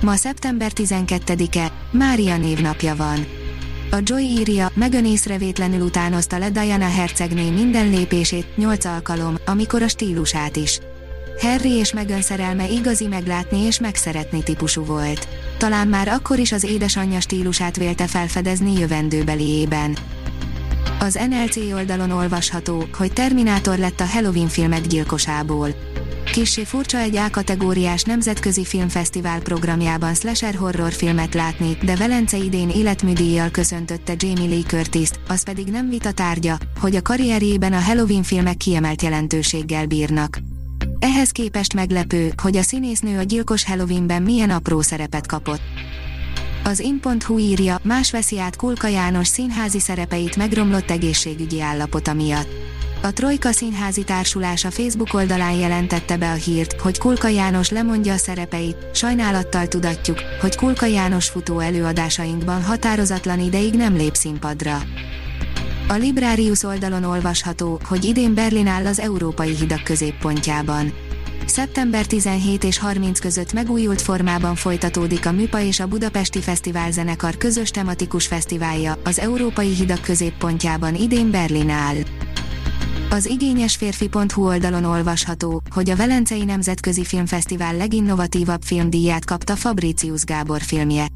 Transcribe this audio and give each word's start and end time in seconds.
Ma 0.00 0.16
szeptember 0.16 0.72
12-e, 0.74 1.72
Mária 1.90 2.36
névnapja 2.36 2.96
van. 2.96 3.26
A 3.90 3.96
Joy 4.02 4.22
írja, 4.22 4.70
Megan 4.74 5.06
észrevétlenül 5.06 5.80
utánozta 5.80 6.38
le 6.38 6.50
Diana 6.50 6.88
hercegné 6.88 7.50
minden 7.50 7.88
lépését, 7.88 8.56
8 8.56 8.84
alkalom, 8.84 9.36
amikor 9.46 9.82
a 9.82 9.88
stílusát 9.88 10.56
is. 10.56 10.80
Harry 11.40 11.70
és 11.70 11.92
Meghan 11.92 12.20
szerelme 12.20 12.68
igazi 12.68 13.06
meglátni 13.06 13.58
és 13.58 13.80
megszeretni 13.80 14.42
típusú 14.42 14.84
volt. 14.84 15.28
Talán 15.58 15.88
már 15.88 16.08
akkor 16.08 16.38
is 16.38 16.52
az 16.52 16.64
édesanyja 16.64 17.20
stílusát 17.20 17.76
vélte 17.76 18.06
felfedezni 18.06 18.78
jövendőbeliében. 18.78 19.96
Az 21.00 21.18
NLC 21.28 21.56
oldalon 21.56 22.10
olvasható, 22.10 22.84
hogy 22.96 23.12
Terminátor 23.12 23.78
lett 23.78 24.00
a 24.00 24.06
Halloween 24.06 24.48
filmek 24.48 24.86
gyilkosából. 24.86 25.74
Kissé 26.32 26.64
furcsa 26.64 26.98
egy 26.98 27.16
A-kategóriás 27.16 28.02
nemzetközi 28.02 28.64
filmfesztivál 28.64 29.40
programjában 29.40 30.14
slasher 30.14 30.54
horrorfilmet 30.54 31.34
látni, 31.34 31.76
de 31.84 31.96
Velence 31.96 32.36
idén 32.36 32.68
életműdíjjal 32.68 33.50
köszöntötte 33.50 34.14
Jamie 34.16 34.48
Lee 34.48 34.62
curtis 34.62 35.08
az 35.28 35.42
pedig 35.42 35.66
nem 35.66 35.88
vita 35.88 36.12
tárgya, 36.12 36.58
hogy 36.80 36.96
a 36.96 37.02
karrierjében 37.02 37.72
a 37.72 37.80
Halloween 37.80 38.22
filmek 38.22 38.56
kiemelt 38.56 39.02
jelentőséggel 39.02 39.86
bírnak. 39.86 40.38
Ehhez 40.98 41.30
képest 41.30 41.74
meglepő, 41.74 42.32
hogy 42.42 42.56
a 42.56 42.62
színésznő 42.62 43.18
a 43.18 43.22
gyilkos 43.22 43.64
Halloweenben 43.64 44.22
milyen 44.22 44.50
apró 44.50 44.80
szerepet 44.80 45.26
kapott. 45.26 45.62
Az 46.64 46.80
in.hu 46.80 47.38
írja, 47.38 47.78
más 47.82 48.10
veszi 48.10 48.40
át 48.40 48.56
Kulka 48.56 48.86
János 48.86 49.26
színházi 49.26 49.80
szerepeit 49.80 50.36
megromlott 50.36 50.90
egészségügyi 50.90 51.60
állapota 51.60 52.12
miatt. 52.12 52.48
A 53.02 53.12
Trojka 53.12 53.52
Színházi 53.52 54.04
Társulás 54.04 54.64
a 54.64 54.70
Facebook 54.70 55.14
oldalán 55.14 55.52
jelentette 55.52 56.16
be 56.16 56.30
a 56.30 56.34
hírt, 56.34 56.80
hogy 56.80 56.98
Kulka 56.98 57.28
János 57.28 57.70
lemondja 57.70 58.12
a 58.12 58.16
szerepeit, 58.16 58.76
sajnálattal 58.94 59.68
tudatjuk, 59.68 60.18
hogy 60.40 60.56
Kulka 60.56 60.86
János 60.86 61.28
futó 61.28 61.58
előadásainkban 61.58 62.62
határozatlan 62.62 63.40
ideig 63.40 63.74
nem 63.74 63.96
lép 63.96 64.14
színpadra. 64.14 64.82
A 65.88 65.94
Librarius 65.94 66.62
oldalon 66.62 67.04
olvasható, 67.04 67.80
hogy 67.84 68.04
idén 68.04 68.34
Berlin 68.34 68.66
áll 68.66 68.86
az 68.86 69.00
európai 69.00 69.54
hidak 69.54 69.84
középpontjában. 69.84 70.92
Szeptember 71.46 72.06
17 72.06 72.64
és 72.64 72.78
30 72.78 73.18
között 73.18 73.52
megújult 73.52 74.00
formában 74.00 74.54
folytatódik 74.54 75.26
a 75.26 75.32
MÜPA 75.32 75.60
és 75.60 75.80
a 75.80 75.86
Budapesti 75.86 76.40
Fesztivál 76.40 76.90
zenekar 76.90 77.36
közös 77.36 77.70
tematikus 77.70 78.26
fesztiválja, 78.26 78.98
az 79.04 79.18
európai 79.18 79.74
hidak 79.74 80.00
középpontjában 80.00 80.94
idén 80.94 81.30
Berlin 81.30 81.68
áll. 81.68 81.96
Az 83.10 83.26
igényes 83.26 83.76
férfi.hu 83.76 84.46
oldalon 84.46 84.84
olvasható, 84.84 85.62
hogy 85.70 85.90
a 85.90 85.96
Velencei 85.96 86.44
Nemzetközi 86.44 87.04
Filmfesztivál 87.04 87.76
leginnovatívabb 87.76 88.62
filmdíját 88.62 89.24
kapta 89.24 89.56
Fabricius 89.56 90.24
Gábor 90.24 90.60
filmje. 90.60 91.06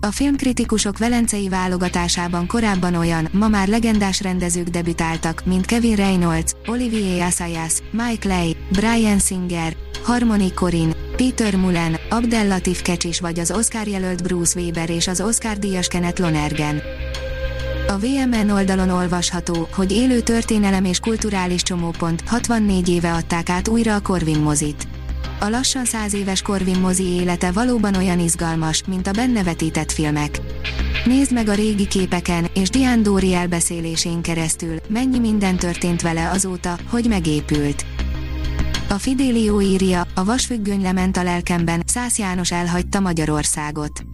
A 0.00 0.10
filmkritikusok 0.10 0.98
velencei 0.98 1.48
válogatásában 1.48 2.46
korábban 2.46 2.94
olyan, 2.94 3.28
ma 3.32 3.48
már 3.48 3.68
legendás 3.68 4.20
rendezők 4.20 4.68
debütáltak, 4.68 5.42
mint 5.44 5.66
Kevin 5.66 5.94
Reynolds, 5.94 6.52
Olivier 6.66 7.26
Assayas, 7.26 7.72
Mike 7.90 8.28
Leigh, 8.28 8.58
Brian 8.72 9.18
Singer, 9.18 9.76
Harmony 10.02 10.54
Corin, 10.54 10.94
Peter 11.16 11.56
Mullen, 11.56 11.96
Abdel 12.10 12.46
Latif 12.46 12.82
Kecsis 12.82 13.20
vagy 13.20 13.38
az 13.38 13.50
Oscar 13.50 13.86
jelölt 13.86 14.22
Bruce 14.22 14.60
Weber 14.60 14.90
és 14.90 15.06
az 15.06 15.20
Oscar 15.20 15.58
díjas 15.58 15.88
Kenneth 15.88 16.20
Lonergan. 16.20 16.80
A 17.88 17.98
VMN 17.98 18.50
oldalon 18.50 18.90
olvasható, 18.90 19.68
hogy 19.72 19.92
élő 19.92 20.20
történelem 20.20 20.84
és 20.84 21.00
kulturális 21.00 21.62
csomópont 21.62 22.22
64 22.26 22.88
éve 22.88 23.12
adták 23.12 23.48
át 23.48 23.68
újra 23.68 23.94
a 23.94 24.00
Corvin 24.00 24.38
mozit. 24.38 24.88
A 25.40 25.48
lassan 25.48 25.84
száz 25.84 26.14
éves 26.14 26.42
Corvin 26.42 26.78
mozi 26.78 27.04
élete 27.04 27.50
valóban 27.50 27.94
olyan 27.94 28.18
izgalmas, 28.18 28.82
mint 28.86 29.06
a 29.06 29.10
benne 29.12 29.42
vetített 29.42 29.92
filmek. 29.92 30.40
Nézd 31.04 31.32
meg 31.32 31.48
a 31.48 31.54
régi 31.54 31.86
képeken, 31.86 32.46
és 32.54 32.70
Diane 32.70 33.02
Dóri 33.02 33.34
elbeszélésén 33.34 34.22
keresztül, 34.22 34.76
mennyi 34.88 35.18
minden 35.18 35.56
történt 35.56 36.02
vele 36.02 36.30
azóta, 36.30 36.78
hogy 36.90 37.08
megépült. 37.08 37.84
A 38.88 38.94
Fidelio 38.94 39.60
írja, 39.60 40.06
a 40.14 40.24
vasfüggöny 40.24 40.82
lement 40.82 41.16
a 41.16 41.22
lelkemben, 41.22 41.82
Szász 41.86 42.18
János 42.18 42.52
elhagyta 42.52 43.00
Magyarországot. 43.00 44.04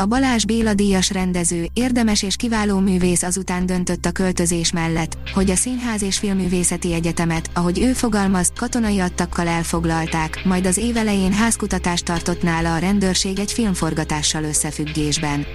A 0.00 0.06
Balázs 0.06 0.44
Béla 0.44 0.74
díjas 0.74 1.10
rendező, 1.10 1.66
érdemes 1.72 2.22
és 2.22 2.36
kiváló 2.36 2.78
művész 2.78 3.22
azután 3.22 3.66
döntött 3.66 4.06
a 4.06 4.10
költözés 4.10 4.72
mellett, 4.72 5.18
hogy 5.34 5.50
a 5.50 5.54
Színház 5.54 6.02
és 6.02 6.18
Filművészeti 6.18 6.92
Egyetemet, 6.92 7.50
ahogy 7.54 7.78
ő 7.82 7.92
fogalmaz, 7.92 8.52
katonai 8.56 8.98
attakkal 8.98 9.46
elfoglalták, 9.46 10.44
majd 10.44 10.66
az 10.66 10.76
évelején 10.76 11.32
házkutatást 11.32 12.04
tartott 12.04 12.42
nála 12.42 12.74
a 12.74 12.78
rendőrség 12.78 13.38
egy 13.38 13.52
filmforgatással 13.52 14.44
összefüggésben. 14.44 15.46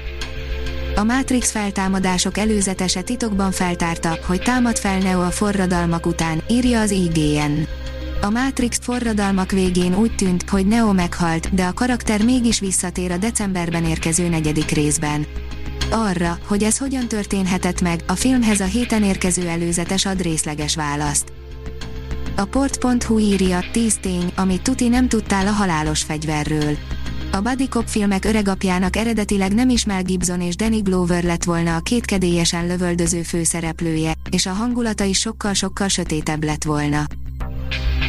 A 0.96 1.04
Matrix 1.04 1.52
feltámadások 1.52 2.38
előzetese 2.38 3.02
titokban 3.02 3.52
feltárta, 3.52 4.18
hogy 4.28 4.42
támad 4.42 4.78
fel 4.78 4.98
Neo 4.98 5.22
a 5.22 5.32
forradalmak 5.32 6.06
után, 6.06 6.42
írja 6.48 6.80
az 6.80 6.92
IGN. 6.92 7.68
A 8.25 8.30
Matrix 8.30 8.80
forradalmak 8.81 9.52
végén 9.52 9.96
úgy 9.96 10.16
tűnt, 10.16 10.50
hogy 10.50 10.68
Neo 10.68 10.94
meghalt, 10.94 11.53
de 11.53 11.66
a 11.66 11.74
karakter 11.74 12.24
mégis 12.24 12.59
visszatér 12.59 13.12
a 13.12 13.18
decemberben 13.18 13.86
érkező 13.86 14.28
negyedik 14.28 14.69
részben. 14.69 15.25
Arra, 15.91 16.38
hogy 16.47 16.64
ez 16.64 16.78
hogyan 16.78 17.08
történhetett 17.08 17.81
meg, 17.81 18.03
a 18.08 18.16
filmhez 18.16 18.59
a 18.59 18.66
héten 18.66 19.03
érkező 19.03 19.47
előzetes 19.47 20.06
ad 20.06 20.22
részleges 20.22 20.75
választ. 20.75 21.31
A 22.35 22.46
port.hu 22.46 23.19
írja, 23.19 23.59
10 23.72 23.97
tény, 24.02 24.31
amit 24.35 24.62
tuti 24.62 24.88
nem 24.88 25.08
tudtál 25.08 25.47
a 25.47 25.52
halálos 25.52 26.02
fegyverről. 26.02 26.78
A 27.31 27.41
Buddy 27.41 27.68
Cop 27.68 27.88
filmek 27.88 28.25
öregapjának 28.25 28.96
eredetileg 28.96 29.53
nem 29.53 29.69
is 29.69 29.85
Mel 29.85 30.03
Gibson 30.03 30.41
és 30.41 30.56
Danny 30.56 30.81
Glover 30.81 31.24
lett 31.24 31.44
volna 31.44 31.75
a 31.75 31.80
kétkedélyesen 31.80 32.68
lövöldöző 32.68 33.22
főszereplője, 33.22 34.14
és 34.30 34.46
a 34.46 34.53
hangulata 34.53 35.03
is 35.03 35.19
sokkal-sokkal 35.19 35.88
sötétebb 35.88 36.44
lett 36.44 36.64
volna. 36.64 37.06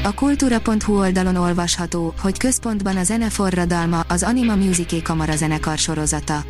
A 0.03 0.15
kultúra.hu 0.15 0.99
oldalon 0.99 1.37
olvasható, 1.37 2.15
hogy 2.21 2.39
központban 2.39 2.97
a 2.97 3.05
zene 3.05 3.31
forradalma, 3.31 4.01
az 4.01 4.23
Anima 4.23 4.55
Music 4.55 5.03
Kamara 5.03 5.37
zenekar 5.37 5.79
sorozata. 5.79 6.45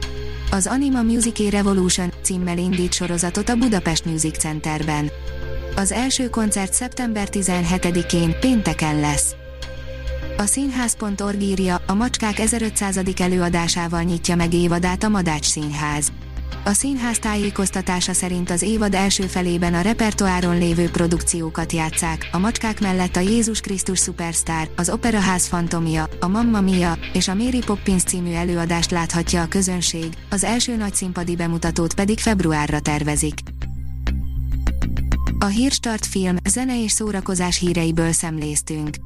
Az 0.50 0.66
Anima 0.66 1.02
Music 1.02 1.50
Revolution 1.50 2.12
címmel 2.22 2.58
indít 2.58 2.92
sorozatot 2.92 3.48
a 3.48 3.56
Budapest 3.56 4.04
Music 4.04 4.38
Centerben. 4.38 5.10
Az 5.76 5.92
első 5.92 6.28
koncert 6.28 6.72
szeptember 6.72 7.28
17-én, 7.32 8.36
pénteken 8.40 9.00
lesz. 9.00 9.34
A 10.36 10.46
színház.org 10.46 11.42
írja, 11.42 11.82
a 11.86 11.94
Macskák 11.94 12.38
1500. 12.38 13.00
előadásával 13.16 14.02
nyitja 14.02 14.36
meg 14.36 14.54
évadát 14.54 15.02
a 15.02 15.08
Madács 15.08 15.46
Színház. 15.46 16.12
A 16.64 16.72
színház 16.72 17.18
tájékoztatása 17.18 18.12
szerint 18.12 18.50
az 18.50 18.62
évad 18.62 18.94
első 18.94 19.22
felében 19.22 19.74
a 19.74 19.80
repertoáron 19.80 20.58
lévő 20.58 20.90
produkciókat 20.90 21.72
játszák, 21.72 22.28
a 22.32 22.38
macskák 22.38 22.80
mellett 22.80 23.16
a 23.16 23.20
Jézus 23.20 23.60
Krisztus 23.60 24.00
Superstar, 24.00 24.70
az 24.76 24.90
Operaház 24.90 25.46
Fantomia, 25.46 26.08
a 26.20 26.26
Mamma 26.26 26.60
Mia 26.60 26.98
és 27.12 27.28
a 27.28 27.34
Mary 27.34 27.62
Poppins 27.66 28.02
című 28.02 28.32
előadást 28.32 28.90
láthatja 28.90 29.42
a 29.42 29.48
közönség, 29.48 30.08
az 30.30 30.44
első 30.44 30.76
nagy 30.76 30.94
színpadi 30.94 31.36
bemutatót 31.36 31.94
pedig 31.94 32.18
februárra 32.18 32.80
tervezik. 32.80 33.40
A 35.38 35.46
Hírstart 35.46 36.06
film, 36.06 36.36
zene 36.48 36.82
és 36.82 36.92
szórakozás 36.92 37.58
híreiből 37.58 38.12
szemléztünk. 38.12 39.05